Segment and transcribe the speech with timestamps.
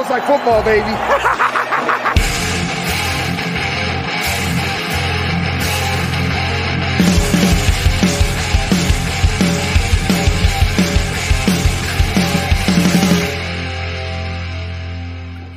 [0.00, 0.80] Smells like football, baby.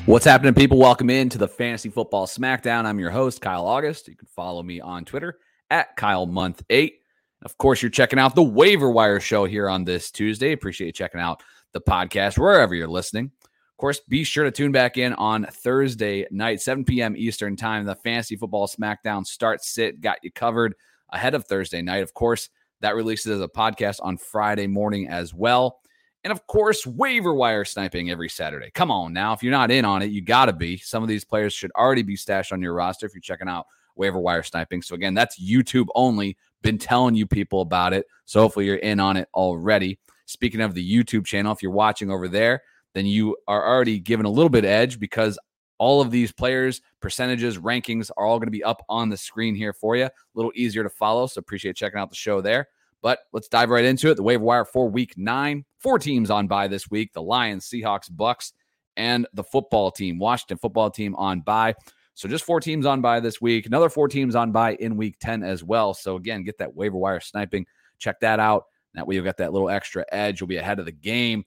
[0.06, 0.78] What's happening, people?
[0.78, 2.84] Welcome in to the Fantasy Football Smackdown.
[2.84, 4.10] I'm your host, Kyle August.
[4.10, 5.40] You can follow me on Twitter
[5.70, 7.00] at Kyle Month Eight.
[7.44, 10.52] Of course, you're checking out the Waiver Wire show here on this Tuesday.
[10.52, 11.42] Appreciate you checking out
[11.72, 13.32] the podcast wherever you're listening.
[13.74, 17.16] Of course, be sure to tune back in on Thursday night, 7 p.m.
[17.18, 17.86] Eastern Time.
[17.86, 20.76] The Fantasy Football Smackdown start sit got you covered
[21.10, 22.04] ahead of Thursday night.
[22.04, 22.50] Of course,
[22.82, 25.80] that releases as a podcast on Friday morning as well.
[26.24, 28.70] And of course, waiver wire sniping every Saturday.
[28.72, 29.34] Come on now.
[29.34, 30.78] If you're not in on it, you got to be.
[30.78, 33.66] Some of these players should already be stashed on your roster if you're checking out
[33.96, 34.82] waiver wire sniping.
[34.82, 36.38] So, again, that's YouTube only.
[36.62, 38.06] Been telling you people about it.
[38.26, 40.00] So, hopefully, you're in on it already.
[40.26, 42.62] Speaking of the YouTube channel, if you're watching over there,
[42.94, 45.38] then you are already given a little bit edge because
[45.78, 49.56] all of these players, percentages, rankings are all going to be up on the screen
[49.56, 50.06] here for you.
[50.06, 51.28] A little easier to follow.
[51.28, 52.68] So, appreciate checking out the show there.
[53.02, 54.16] But let's dive right into it.
[54.16, 55.66] The waiver wire for week nine.
[55.80, 58.54] Four teams on by this week the Lions, Seahawks, Bucs,
[58.96, 61.76] and the football team, Washington football team on by.
[62.14, 63.66] So just four teams on by this week.
[63.66, 65.94] Another four teams on by in week 10 as well.
[65.94, 67.66] So again, get that waiver wire sniping.
[67.98, 68.66] Check that out.
[68.94, 70.40] That way you'll get that little extra edge.
[70.40, 71.44] You'll be ahead of the game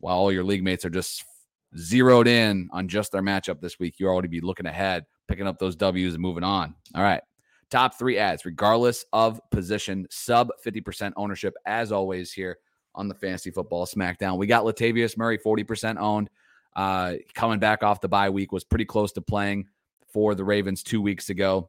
[0.00, 1.24] while all your league mates are just
[1.76, 3.96] zeroed in on just their matchup this week.
[3.98, 6.74] You'll already be looking ahead, picking up those W's and moving on.
[6.94, 7.22] All right.
[7.70, 12.58] Top three ads, regardless of position, sub 50% ownership, as always, here
[12.94, 14.38] on the Fantasy Football Smackdown.
[14.38, 16.30] We got Latavius Murray, 40% owned.
[16.74, 19.66] Uh, coming back off the bye week, was pretty close to playing
[20.12, 21.68] for the Ravens two weeks ago.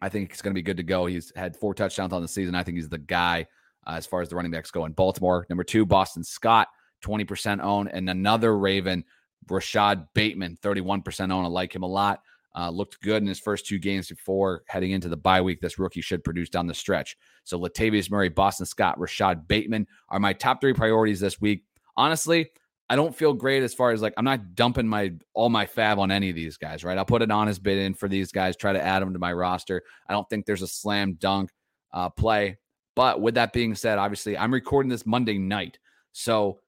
[0.00, 1.06] I think he's going to be good to go.
[1.06, 2.54] He's had four touchdowns on the season.
[2.54, 3.46] I think he's the guy
[3.86, 5.46] uh, as far as the running backs go in Baltimore.
[5.48, 6.68] Number two, Boston Scott,
[7.06, 9.04] 20% own, And another Raven,
[9.48, 11.44] Rashod Bateman, 31% own.
[11.44, 12.22] I like him a lot.
[12.58, 15.60] Uh, looked good in his first two games before heading into the bye week.
[15.60, 17.16] This rookie should produce down the stretch.
[17.44, 21.64] So Latavius Murray, Boston Scott, Rashod Bateman are my top three priorities this week.
[21.98, 22.48] Honestly,
[22.88, 25.98] I don't feel great as far as like I'm not dumping my all my FAAB
[25.98, 26.96] on any of these guys, right?
[26.96, 29.32] I'll put an honest bid in for these guys, try to add them to my
[29.32, 29.82] roster.
[30.08, 31.50] I don't think there's a slam dunk
[31.92, 32.58] uh, play.
[32.94, 35.78] But with that being said, obviously I'm recording this Monday night,
[36.12, 36.60] so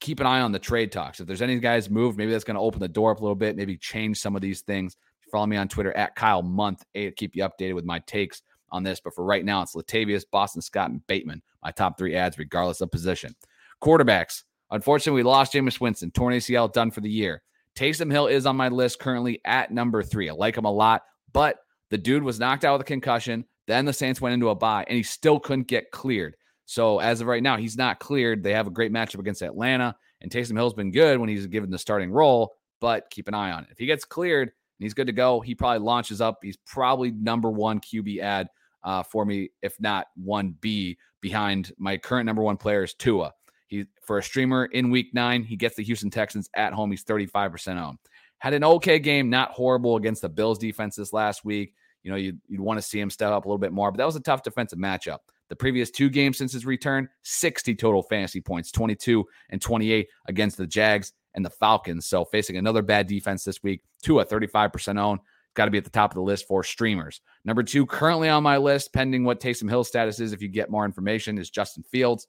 [0.00, 1.20] keep an eye on the trade talks.
[1.20, 3.34] If there's any guys moved, maybe that's going to open the door up a little
[3.34, 4.96] bit, maybe change some of these things.
[5.30, 8.82] Follow me on Twitter at Kyle Month to keep you updated with my takes on
[8.82, 9.00] this.
[9.00, 12.80] But for right now, it's Latavius, Boston Scott, and Bateman, my top three ads, regardless
[12.80, 13.34] of position.
[13.82, 14.44] Quarterbacks.
[14.70, 17.42] Unfortunately, we lost Jameis Winston, torn ACL, done for the year.
[17.76, 20.28] Taysom Hill is on my list currently at number three.
[20.28, 21.02] I like him a lot,
[21.32, 21.58] but
[21.90, 23.44] the dude was knocked out with a concussion.
[23.66, 26.36] Then the Saints went into a bye, and he still couldn't get cleared.
[26.66, 28.42] So as of right now, he's not cleared.
[28.42, 31.70] They have a great matchup against Atlanta, and Taysom Hill's been good when he's given
[31.70, 32.54] the starting role.
[32.80, 33.70] But keep an eye on it.
[33.70, 35.40] If he gets cleared, and he's good to go.
[35.40, 36.38] He probably launches up.
[36.42, 38.48] He's probably number one QB ad
[38.82, 43.32] uh, for me, if not one B behind my current number one player is Tua.
[43.66, 46.90] He for a streamer in week nine, he gets the Houston Texans at home.
[46.90, 47.98] He's 35% owned.
[48.38, 51.72] Had an okay game, not horrible against the Bills defense this last week.
[52.02, 53.98] You know, you'd, you'd want to see him step up a little bit more, but
[53.98, 55.20] that was a tough defensive matchup.
[55.48, 60.56] The previous two games since his return, 60 total fantasy points, 22 and 28 against
[60.56, 62.06] the Jags and the Falcons.
[62.06, 65.18] So facing another bad defense this week, Tua 35% own.
[65.54, 67.20] Got to be at the top of the list for streamers.
[67.44, 70.70] Number two, currently on my list, pending what Taysom Hill status is, if you get
[70.70, 72.26] more information, is Justin Fields.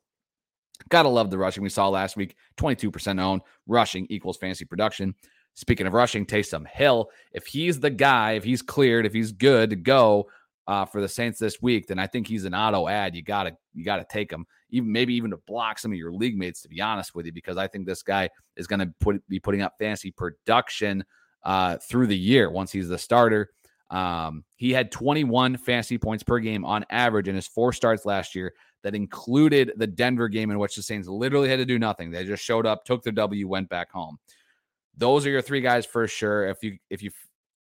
[0.89, 2.35] Gotta love the rushing we saw last week.
[2.57, 3.41] 22% owned.
[3.65, 5.15] Rushing equals fantasy production.
[5.55, 9.69] Speaking of rushing, Taysom Hill, if he's the guy, if he's cleared, if he's good
[9.69, 10.27] to go
[10.67, 13.15] uh, for the Saints this week, then I think he's an auto ad.
[13.15, 16.37] You gotta you gotta take him even maybe even to block some of your league
[16.37, 19.25] mates, to be honest with you, because I think this guy is going to put
[19.27, 21.03] be putting up fantasy production
[21.43, 23.49] uh, through the year once he's the starter.
[23.91, 28.35] Um, he had 21 fantasy points per game on average in his four starts last
[28.35, 28.53] year.
[28.83, 32.11] That included the Denver game in which the Saints literally had to do nothing.
[32.11, 34.19] They just showed up, took their W, went back home.
[34.95, 36.47] Those are your three guys for sure.
[36.47, 37.09] If you if you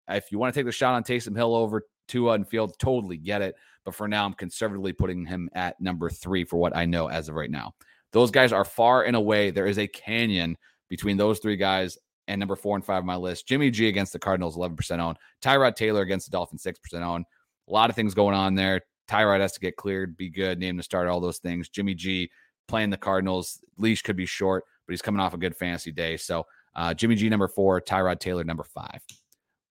[0.08, 3.16] if you want to take the shot on Taysom Hill over Tua and Field, totally
[3.16, 3.54] get it.
[3.84, 7.28] But for now, I'm conservatively putting him at number three for what I know as
[7.28, 7.74] of right now.
[8.12, 9.50] Those guys are far and away.
[9.50, 10.56] There is a canyon
[10.88, 11.98] between those three guys
[12.28, 13.46] and number four and five on my list.
[13.46, 15.18] Jimmy G against the Cardinals, 11% owned.
[15.42, 17.26] Tyrod Taylor against the Dolphins, 6% owned.
[17.68, 18.82] A lot of things going on there.
[19.08, 21.68] Tyrod has to get cleared, be good, name to start, all those things.
[21.68, 22.30] Jimmy G
[22.68, 26.16] playing the Cardinals, leash could be short, but he's coming off a good fantasy day.
[26.16, 29.02] So uh, Jimmy G number four, Tyrod Taylor number five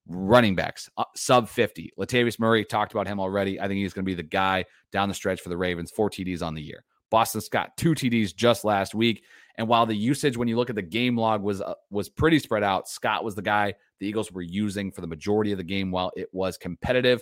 [0.08, 1.94] running backs, uh, sub 50.
[1.98, 3.60] Latavius Murray talked about him already.
[3.60, 5.92] I think he's going to be the guy down the stretch for the Ravens.
[5.92, 6.84] Four TDs on the year.
[7.10, 9.24] Boston Scott, two TDs just last week.
[9.58, 12.40] And while the usage, when you look at the game log, was uh, was pretty
[12.40, 15.64] spread out, Scott was the guy the Eagles were using for the majority of the
[15.64, 17.22] game while it was competitive.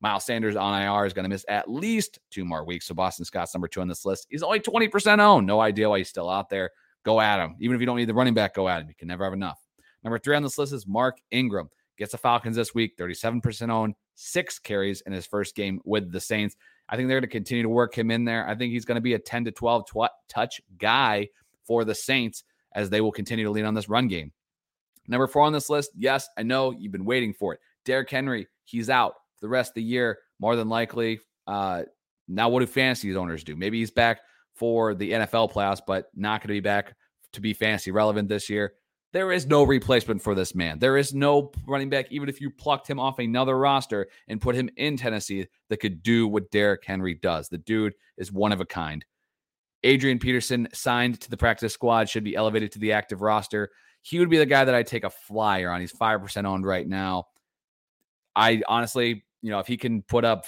[0.00, 2.86] Miles Sanders on IR is going to miss at least two more weeks.
[2.86, 4.26] So Boston Scott's number two on this list.
[4.30, 5.46] He's only 20% owned.
[5.46, 6.70] No idea why he's still out there.
[7.04, 7.56] Go at him.
[7.60, 8.88] Even if you don't need the running back, go at him.
[8.88, 9.60] You can never have enough.
[10.02, 11.68] Number three on this list is Mark Ingram.
[12.02, 16.18] Gets the Falcons this week, 37% owned, six carries in his first game with the
[16.18, 16.56] Saints.
[16.88, 18.44] I think they're going to continue to work him in there.
[18.44, 21.28] I think he's going to be a 10 to 12 tw- touch guy
[21.62, 22.42] for the Saints
[22.74, 24.32] as they will continue to lean on this run game.
[25.06, 27.60] Number four on this list, yes, I know you've been waiting for it.
[27.84, 31.20] Derrick Henry, he's out for the rest of the year, more than likely.
[31.46, 31.84] Uh,
[32.26, 33.54] now, what do fantasy owners do?
[33.54, 34.22] Maybe he's back
[34.56, 36.96] for the NFL playoffs, but not going to be back
[37.34, 38.72] to be fantasy relevant this year.
[39.12, 40.78] There is no replacement for this man.
[40.78, 44.54] There is no running back, even if you plucked him off another roster and put
[44.54, 47.48] him in Tennessee, that could do what Derrick Henry does.
[47.48, 49.04] The dude is one of a kind.
[49.84, 53.70] Adrian Peterson signed to the practice squad, should be elevated to the active roster.
[54.00, 55.80] He would be the guy that I take a flyer on.
[55.80, 57.26] He's 5% owned right now.
[58.34, 60.46] I honestly, you know, if he can put up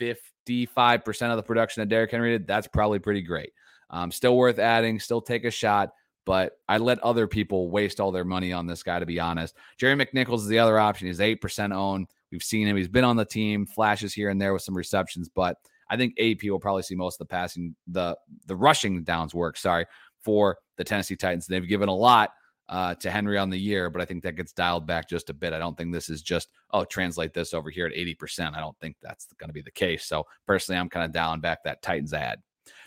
[0.00, 3.52] 55% of the production that Derrick Henry did, that's probably pretty great.
[3.90, 5.92] Um, still worth adding, still take a shot
[6.24, 9.56] but I let other people waste all their money on this guy, to be honest.
[9.78, 11.06] Jerry McNichols is the other option.
[11.06, 12.08] He's 8% owned.
[12.32, 12.76] We've seen him.
[12.76, 15.56] He's been on the team, flashes here and there with some receptions, but
[15.90, 18.16] I think AP will probably see most of the passing, the
[18.46, 19.86] the rushing downs work, sorry,
[20.20, 21.46] for the Tennessee Titans.
[21.46, 22.30] They've given a lot
[22.68, 25.34] uh, to Henry on the year, but I think that gets dialed back just a
[25.34, 25.52] bit.
[25.52, 28.54] I don't think this is just, oh, translate this over here at 80%.
[28.54, 30.06] I don't think that's going to be the case.
[30.06, 32.42] So personally, I'm kind of dialing back that Titans ad.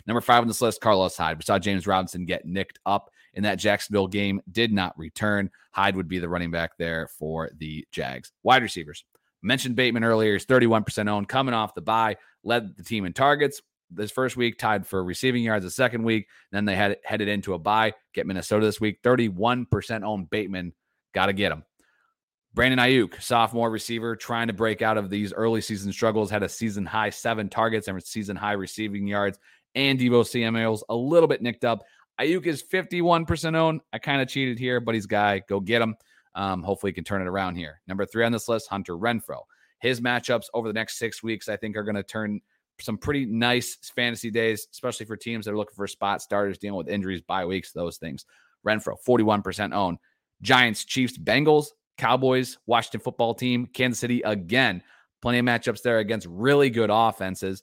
[0.06, 1.38] Number five on this list, Carlos Hyde.
[1.38, 5.48] We saw James Robinson get nicked up in that Jacksonville game, did not return.
[5.70, 8.32] Hyde would be the running back there for the Jags.
[8.42, 9.04] Wide receivers.
[9.42, 10.32] Mentioned Bateman earlier.
[10.32, 13.62] He's 31% owned, coming off the bye, led the team in targets
[13.92, 16.26] this first week, tied for receiving yards the second week.
[16.50, 19.02] Then they had headed into a bye, get Minnesota this week.
[19.04, 20.72] 31% owned Bateman.
[21.14, 21.62] Got to get him.
[22.54, 26.48] Brandon Aiyuk, sophomore receiver, trying to break out of these early season struggles, had a
[26.48, 29.38] season high seven targets and season high receiving yards.
[29.76, 31.84] And Deebo Samuel's a little bit nicked up.
[32.20, 33.80] Aiyuk is 51% owned.
[33.92, 35.40] I kind of cheated here, but he's guy.
[35.48, 35.94] Go get him.
[36.34, 37.80] Um, hopefully, he can turn it around here.
[37.86, 39.42] Number three on this list, Hunter Renfrow.
[39.80, 42.40] His matchups over the next six weeks, I think, are going to turn
[42.80, 46.78] some pretty nice fantasy days, especially for teams that are looking for spot starters, dealing
[46.78, 48.24] with injuries, bye weeks, those things.
[48.66, 49.98] Renfrow, 41% owned.
[50.42, 51.66] Giants, Chiefs, Bengals,
[51.96, 54.82] Cowboys, Washington football team, Kansas City again.
[55.22, 57.62] Plenty of matchups there against really good offenses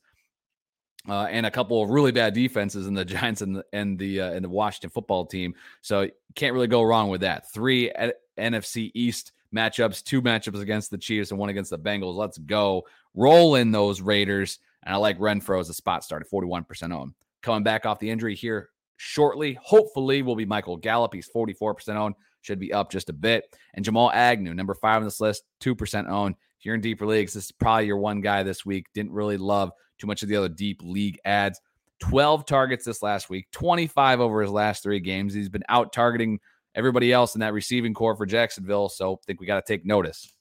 [1.08, 4.22] uh, and a couple of really bad defenses in the Giants and the and the
[4.22, 5.56] uh, and the Washington football team.
[5.82, 7.52] So can't really go wrong with that.
[7.52, 7.92] Three
[8.38, 12.16] NFC East matchups, two matchups against the Chiefs and one against the Bengals.
[12.16, 14.60] Let's go roll in those Raiders.
[14.84, 17.14] And I like Renfrow as a spot starter, forty one percent owned.
[17.42, 21.14] Coming back off the injury here shortly, hopefully will be Michael Gallup.
[21.14, 23.56] He's forty four percent owned, should be up just a bit.
[23.74, 26.36] And Jamal Agnew, number five on this list, two percent owned.
[26.66, 28.88] You're in deeper leagues, this is probably your one guy this week.
[28.96, 31.62] Didn't really love too much of the other deep league ads.
[32.00, 35.34] 12 targets this last week, 25 over his last three games.
[35.34, 36.40] He's been out targeting
[36.74, 38.90] everybody else in that receiving corps for Jacksonville.
[38.90, 40.34] So I think we got to take notice.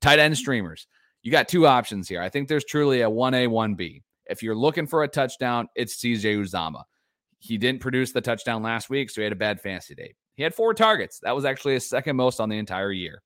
[0.00, 0.86] Tight end streamers.
[1.22, 2.22] You got two options here.
[2.22, 4.02] I think there's truly a 1A, 1B.
[4.26, 6.84] If you're looking for a touchdown, it's CJ Uzomah.
[7.40, 10.14] He didn't produce the touchdown last week, so he had a bad fantasy day.
[10.36, 11.18] He had four targets.
[11.20, 13.22] That was actually his second most on the entire year.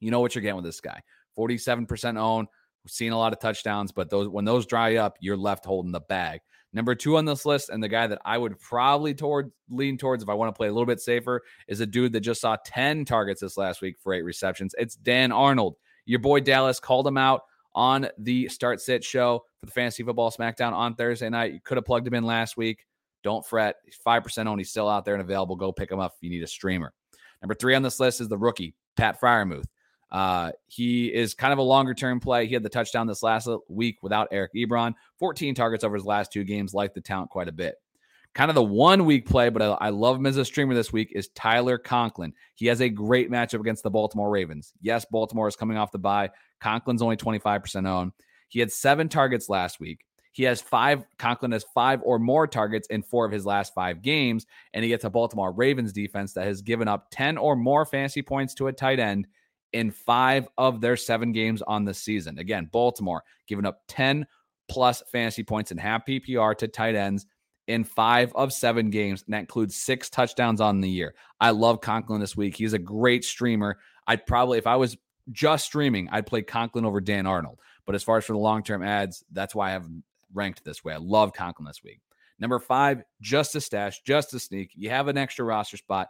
[0.00, 1.00] You know what you're getting with this guy.
[1.36, 2.48] 47% owned,
[2.84, 5.92] We've seen a lot of touchdowns, but those when those dry up, you're left holding
[5.92, 6.40] the bag.
[6.72, 10.22] Number two on this list, and the guy that I would probably toward lean towards
[10.22, 12.56] if I want to play a little bit safer, is a dude that just saw
[12.64, 14.74] 10 targets this last week for eight receptions.
[14.78, 15.76] It's Dan Arnold.
[16.06, 17.42] Your boy Dallas called him out
[17.74, 21.52] on the start sit show for the fantasy football smackdown on Thursday night.
[21.52, 22.84] You could have plugged him in last week.
[23.22, 23.76] Don't fret.
[23.84, 24.58] He's 5% on.
[24.58, 25.54] He's still out there and available.
[25.54, 26.92] Go pick him up if you need a streamer.
[27.40, 29.66] Number three on this list is the rookie, Pat Freiermuth.
[30.12, 32.46] Uh, he is kind of a longer term play.
[32.46, 36.30] He had the touchdown this last week without Eric Ebron, 14 targets over his last
[36.30, 37.76] two games, like the talent quite a bit.
[38.34, 40.92] Kind of the one week play, but I, I, love him as a streamer this
[40.92, 42.32] week is Tyler Conklin.
[42.54, 44.72] He has a great matchup against the Baltimore Ravens.
[44.80, 46.30] Yes, Baltimore is coming off the bye.
[46.62, 48.12] Conklin's only 25% owned.
[48.48, 50.04] He had seven targets last week.
[50.32, 54.00] He has five, Conklin has five or more targets in four of his last five
[54.00, 54.46] games.
[54.72, 58.22] And he gets a Baltimore Ravens defense that has given up 10 or more fantasy
[58.22, 59.26] points to a tight end
[59.72, 62.38] in five of their seven games on the season.
[62.38, 64.26] Again, Baltimore giving up 10
[64.68, 67.26] plus fantasy points and half PPR to tight ends
[67.68, 69.22] in five of seven games.
[69.24, 71.14] And that includes six touchdowns on the year.
[71.40, 72.56] I love Conklin this week.
[72.56, 73.78] He's a great streamer.
[74.06, 74.96] I'd probably, if I was
[75.30, 77.58] just streaming, I'd play Conklin over Dan Arnold.
[77.86, 79.88] But as far as for the long term ads, that's why I have
[80.32, 80.94] ranked this way.
[80.94, 82.00] I love Conklin this week.
[82.38, 84.72] Number five, just a stash, just a sneak.
[84.74, 86.08] You have an extra roster spot.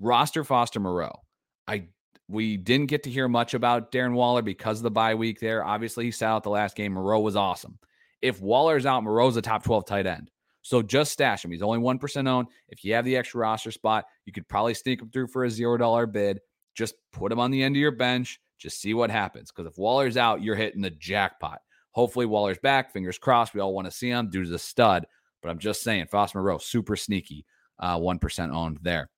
[0.00, 1.20] Roster Foster Moreau.
[1.66, 1.86] I
[2.28, 5.64] we didn't get to hear much about Darren Waller because of the bye week there.
[5.64, 6.92] Obviously, he sat out the last game.
[6.92, 7.78] Moreau was awesome.
[8.22, 10.30] If Waller's out, Moreau's a top 12 tight end.
[10.62, 11.50] So just stash him.
[11.50, 12.48] He's only 1% owned.
[12.68, 15.48] If you have the extra roster spot, you could probably sneak him through for a
[15.48, 16.40] $0 bid.
[16.74, 18.40] Just put him on the end of your bench.
[18.58, 19.52] Just see what happens.
[19.52, 21.60] Because if Waller's out, you're hitting the jackpot.
[21.90, 22.92] Hopefully, Waller's back.
[22.92, 23.52] Fingers crossed.
[23.52, 24.30] We all want to see him.
[24.30, 25.06] Dude's a stud.
[25.42, 27.44] But I'm just saying, Foster Moreau, super sneaky.
[27.78, 29.10] Uh, 1% owned there.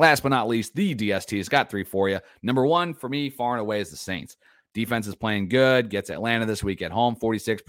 [0.00, 2.20] Last but not least, the DST has got three for you.
[2.42, 4.38] Number one for me, far and away, is the Saints.
[4.72, 5.90] Defense is playing good.
[5.90, 7.62] Gets Atlanta this week at home, 46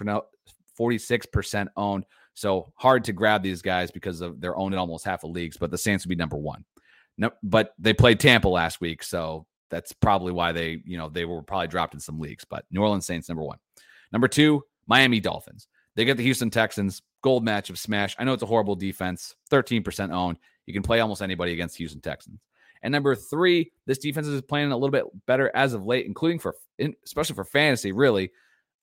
[0.80, 2.06] 46% owned.
[2.34, 5.58] So hard to grab these guys because of they're owned in almost half of leagues,
[5.58, 6.64] but the Saints would be number one.
[7.18, 11.26] No, but they played Tampa last week, so that's probably why they, you know, they
[11.26, 12.46] were probably dropped in some leagues.
[12.46, 13.58] But New Orleans Saints number one.
[14.14, 15.68] Number two, Miami Dolphins.
[15.98, 17.02] They get the Houston Texans.
[17.22, 18.16] Gold match of smash.
[18.18, 19.36] I know it's a horrible defense.
[19.52, 20.38] 13% owned.
[20.66, 22.40] You can play almost anybody against Houston Texans.
[22.84, 26.40] And number three, this defense is playing a little bit better as of late, including
[26.40, 26.56] for,
[27.06, 28.32] especially for fantasy, really.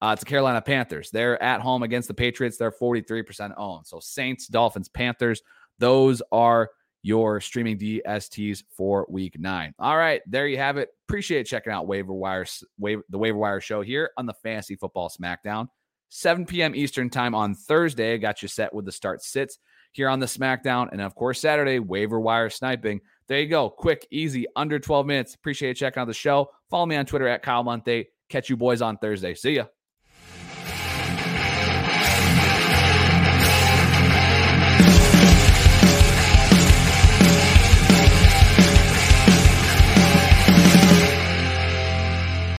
[0.00, 1.11] Uh, it's the Carolina Panthers.
[1.11, 2.56] They're at home against the Patriots.
[2.56, 3.87] They're 43% owned.
[3.87, 5.42] So Saints, Dolphins, Panthers,
[5.78, 6.70] those are
[7.02, 9.73] your streaming DSTs for week nine.
[9.78, 10.90] All right, there you have it.
[11.08, 12.47] Appreciate checking out Waiver Wire,
[12.78, 15.68] waiver, the Waiver Wire show here on the Fantasy Football SmackDown.
[16.11, 16.75] 7 p.m.
[16.75, 18.18] Eastern time on Thursday.
[18.18, 19.58] Got you set with the start sits
[19.98, 20.88] here on the SmackDown.
[20.92, 23.02] And of course, Saturday, Waiver Wire sniping.
[23.26, 23.68] There you go.
[23.68, 25.34] Quick, easy, under 12 minutes.
[25.34, 26.48] Appreciate checking out the show.
[26.70, 28.06] Follow me on Twitter at Kyle Month 8.
[28.30, 29.34] Catch you boys on Thursday.
[29.34, 29.64] See ya.